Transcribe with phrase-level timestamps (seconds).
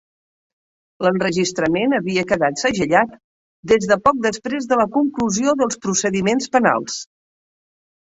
[1.07, 3.15] L'enregistrament havia quedat segellat
[3.75, 7.03] des de poc després de la conclusió dels procediments penals.